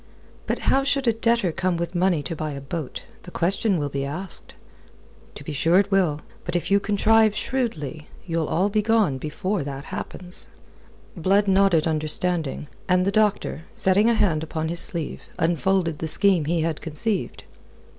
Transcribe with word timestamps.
"But 0.47 0.57
how 0.73 0.83
should 0.83 1.07
a 1.07 1.13
debtor 1.13 1.51
come 1.51 1.77
with 1.77 1.93
money 1.93 2.23
to 2.23 2.35
buy 2.35 2.53
a 2.53 2.59
boat? 2.59 3.03
The 3.21 3.29
question 3.29 3.77
will 3.77 3.87
be 3.89 4.03
asked." 4.03 4.55
"To 5.35 5.43
be 5.43 5.53
sure 5.53 5.77
it 5.77 5.91
will. 5.91 6.21
But 6.43 6.55
if 6.55 6.71
you 6.71 6.79
contrive 6.79 7.35
shrewdly, 7.35 8.07
you'll 8.25 8.47
all 8.47 8.69
be 8.69 8.81
gone 8.81 9.19
before 9.19 9.61
that 9.61 9.85
happens." 9.93 10.49
Blood 11.15 11.47
nodded 11.47 11.85
understanding, 11.85 12.67
and 12.89 13.05
the 13.05 13.11
doctor, 13.11 13.65
setting 13.71 14.09
a 14.09 14.15
hand 14.15 14.41
upon 14.41 14.69
his 14.69 14.79
sleeve, 14.79 15.27
unfolded 15.37 15.99
the 15.99 16.07
scheme 16.07 16.45
he 16.45 16.61
had 16.61 16.81
conceived. 16.81 17.43